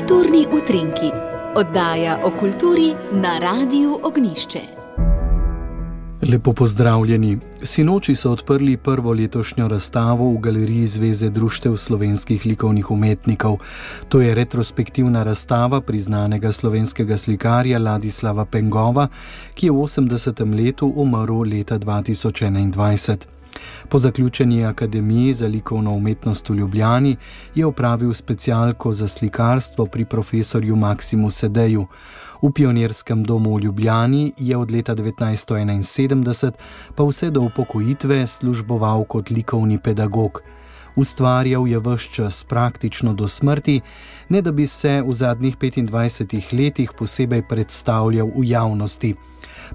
[0.00, 1.10] Kulturni utrinki,
[1.56, 4.60] oddaja o kulturi na Radiu Ognišče.
[6.32, 7.38] Lepo pozdravljeni.
[7.62, 13.58] Sinoči so odprli prvo letošnjo razstavo v Galeriji Zveze društev slovenskih likovnih umetnikov.
[14.08, 19.08] To je retrospektivna razstava priznanega slovenskega slikarja Ladislava Pengova,
[19.54, 20.64] ki je v 80.
[20.64, 23.39] letu umrl leta 2021.
[23.88, 27.16] Po zaključeni akademiji za likovno umetnost v Ljubljani
[27.54, 31.86] je opravil specialko za slikarstvo pri profesorju Maksimu Sedeju.
[32.42, 36.52] V pionirskem domu v Ljubljani je od leta 1971
[36.94, 40.42] pa vse do upokojitve služboval kot likovni pedagog.
[40.96, 43.80] Ustvarjal je vse čas praktično do smrti,
[44.28, 49.14] ne da bi se v zadnjih 25 letih posebej predstavljal v javnosti.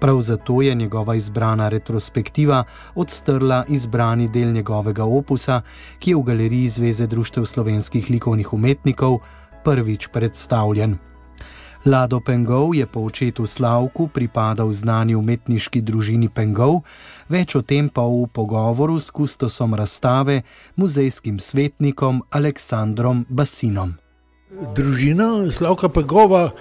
[0.00, 5.62] Prav zato je njegova izbrana retrospektiva odstrla izbrani del njegovega opusa,
[5.98, 9.18] ki je v galeriji Zveze društev slovenskih likovnih umetnikov
[9.64, 11.11] prvič predstavljen.
[11.82, 16.86] Lado Pengov je po očetu Slavku pripadal znani umetniški družini Pengov,
[17.26, 20.46] več o tem pa v pogovoru s kustosom razstave,
[20.78, 23.98] muzejskim svetnikom Aleksandrom Basinom.
[24.78, 26.52] Družina Slavka Pengova,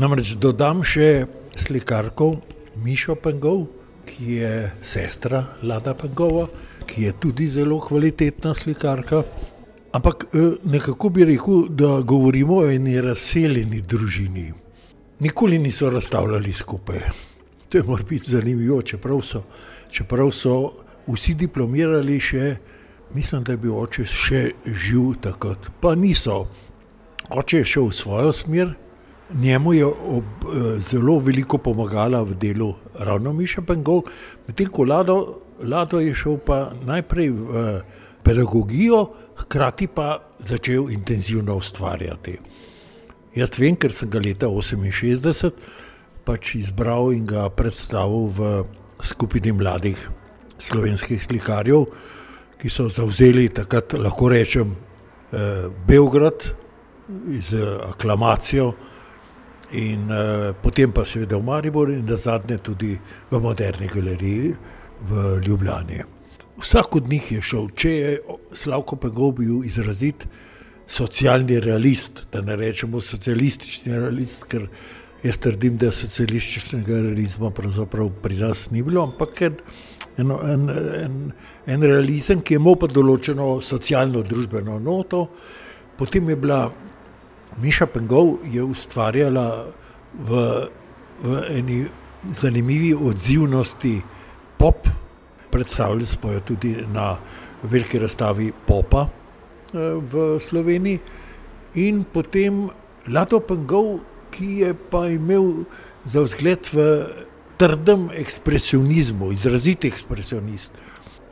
[0.00, 1.28] namreč dodam še
[1.60, 2.40] slikarko
[2.80, 3.68] Mišo Pengov,
[4.08, 6.48] ki je sestra Lada Pengova,
[6.88, 9.26] ki je tudi zelo kvalitetna slikarka.
[9.92, 14.69] Ampak eh, nekako bi rekel, da govorimo o eni razseljeni družini.
[15.20, 17.00] Nikoli niso razstavljali skupaj.
[17.68, 19.42] To je morda biti zanimivo, čeprav so,
[19.90, 20.72] čeprav so
[21.06, 22.56] vsi diplomirali še,
[23.14, 25.70] mislim, da je bil oče še živ takrat.
[25.80, 26.46] Pa niso.
[27.30, 28.72] Oče je šel v svojo smer,
[29.34, 34.02] Njemu je ob, eh, zelo veliko pomagala v delu ravno Miša Pengov,
[34.46, 37.82] medtem ko Lado, Lado je šel pa najprej v eh,
[38.22, 42.38] pedagogijo, hkrati pa začel intenzivno ustvarjati.
[43.30, 45.52] Jaz vem, ker sem ga leta 1968
[46.26, 48.48] pač izbral in ga predstavil v
[49.06, 50.00] skupini mladih
[50.60, 51.86] slovenskih slikarjev,
[52.58, 54.74] ki so zauzeli takrat, lahko rečem,
[55.32, 56.50] eh, Beograd
[57.40, 58.74] z aklamacijo
[59.72, 62.98] in uh, potem pa seveda v Mariboru in da zadnje tudi
[63.30, 64.54] v moderni galeriji
[65.06, 66.02] v Ljubljani.
[66.58, 68.20] Vsak od njih je šel, če je
[68.52, 70.26] Slavko Pegov bil izrazit
[70.90, 74.66] socialni realist, da ne rečemo socialistični realist, ker
[75.22, 79.60] jaz trdim, da socialističnega realizma pravzaprav pri nas ni bilo, ampak en,
[80.18, 81.18] en, en,
[81.66, 85.26] en, realizem, ki je imel pa določeno socialno-družbeno noto,
[85.98, 86.64] potem je bila
[87.60, 89.46] Miša Pengov je ustvarjala
[90.26, 90.42] v,
[91.22, 91.78] v eni
[92.40, 93.94] zanimivi odzivnosti
[94.58, 94.90] pop,
[95.50, 97.12] predstavljali smo jo tudi na
[97.62, 99.08] veliki razstavi popa
[99.74, 101.00] v Sloveniji,
[101.74, 102.68] in potem
[103.08, 104.00] Lado Pengov,
[104.30, 105.66] ki je pa imel
[106.04, 106.78] za vzgled v
[107.58, 110.72] trdem ekspresionizmu, izrazit ekspresionist.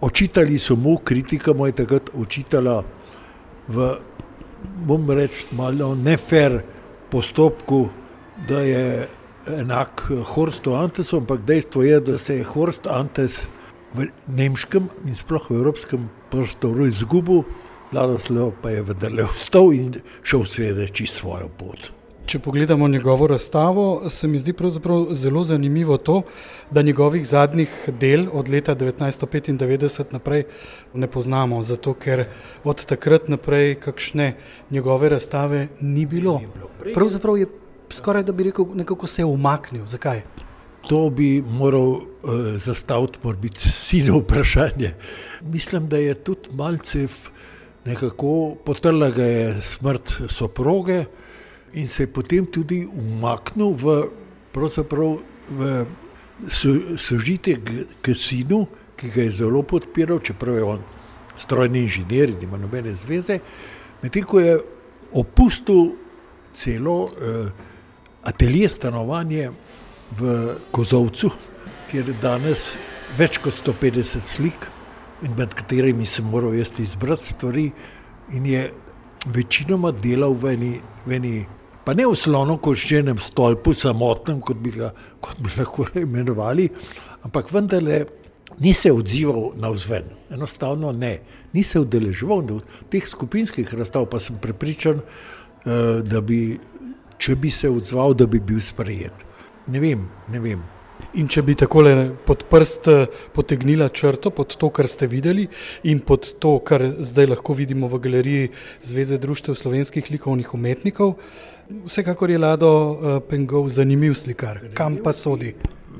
[0.00, 2.82] Očitali so mu, kritika mu je takrat očitala
[3.68, 3.96] v
[4.86, 6.60] bom rekel, malo nefer
[7.10, 7.88] postopku,
[8.48, 9.08] da je
[9.46, 10.04] enak
[10.34, 13.48] Horstu Antesu, ampak dejstvo je, da se je Horst Antes
[13.94, 17.44] v nemškem in sploh v evropskem prostoru izgubil,
[17.92, 21.90] Ladislav pa je vendarle vstal in šel svedeči svojo pot.
[22.26, 24.54] Če pogledamo njegovo razstavo, se mi zdi
[25.10, 26.22] zelo zanimivo to,
[26.70, 30.44] da njegovih zadnjih del od leta 1995 naprej
[30.94, 32.24] ne poznamo, zato ker
[32.64, 34.36] od takrat naprej kakšne
[34.70, 36.40] njegove razstave ni bilo.
[36.94, 37.46] Pravzaprav je
[37.90, 39.86] skoraj da bi rekel, nekako se je umaknil.
[39.86, 40.22] Zakaj?
[40.88, 42.02] To bi moral uh,
[42.56, 44.94] zastaviti, mora biti sino vprašanje.
[45.42, 47.08] Mislim, da je tudi malce
[47.84, 51.04] nekako potrla ga je smrt soproge
[51.72, 53.96] in se je potem tudi umaknil v,
[55.50, 55.86] v
[56.96, 57.70] sožitek
[58.02, 60.82] k sinu, ki ga je zelo podpiral, čeprav je on
[61.38, 63.38] strojni inženir in ima nobene zveze,
[64.02, 64.58] medtem ko je
[65.12, 65.94] opustil
[66.54, 67.48] celo eh,
[68.22, 69.50] atelje stanovanje
[70.18, 71.30] v Kozovcu,
[71.90, 72.74] kjer je danes
[73.18, 74.68] več kot 150 slik,
[75.22, 77.70] med katerimi sem moral jaz izbrati stvari,
[78.32, 78.70] in je
[79.26, 80.72] večinoma delal v eni,
[81.06, 81.34] v eni
[81.84, 86.68] pa ne v slonokoščenem stolpu, samotnem, kot bi ga kot bi lahko imenovali,
[87.26, 88.04] ampak vendarle
[88.60, 90.08] ni se odzival na vzven.
[90.30, 91.18] Enostavno ne,
[91.52, 92.60] ni se udeleževal v
[92.92, 96.58] teh skupinskih razstav, pa sem prepričan, eh, da bi,
[97.18, 99.26] če bi se odzval, da bi bil sprejet.
[99.68, 100.79] Ne vem, ne vem.
[101.18, 105.48] In če bi takole pod prst eh, potegnila črto pod to, kar ste videli,
[105.90, 108.50] in pod to, kar zdaj lahko vidimo v galeriji
[108.86, 111.16] Zveze društev slovenskih likovnih umetnikov,
[111.82, 114.62] vsekakor je Lado eh, Pengov zanimiv slikar.
[114.78, 115.50] Kam pa sodi?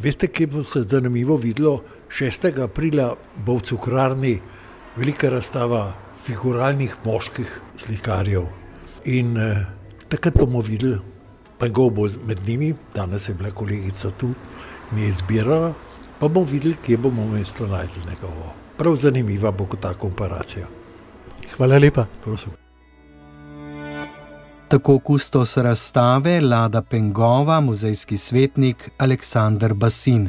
[0.00, 1.82] Veste, kje bo se zanimivo videlo?
[2.08, 2.48] 6.
[2.64, 3.12] aprila
[3.44, 4.34] bo v cukrarni
[4.96, 5.90] velika razstava
[6.24, 8.48] figuralnih moških slikarjev.
[9.12, 9.66] In eh,
[10.08, 10.96] takrat bomo videli,
[11.60, 14.32] Pengov bo med njimi, danes je bila kolegica tu
[14.94, 15.72] mi je izbirala,
[16.18, 18.52] pa bomo videli, kje bomo mesto najdli njegovo.
[18.78, 20.66] Prav zanimiva bo ta komparacija.
[21.56, 22.06] Hvala lepa.
[22.24, 22.52] Prosim.
[24.68, 30.28] Tako kustos razstave Lada Pengova, muzejski svetnik Aleksandr Basin.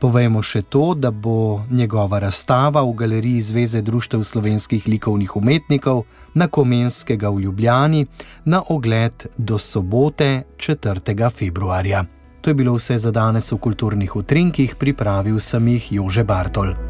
[0.00, 6.48] Povejmo še to, da bo njegova razstava v galeriji Zveze društev slovenskih likovnih umetnikov na
[6.48, 8.06] Komenskega v Ljubljani
[8.44, 11.30] na ogled do sobote 4.
[11.30, 12.19] februarja.
[12.40, 16.89] To je bilo vse za danes v kulturnih utrinkih, pripravil sem jih Jože Bartol.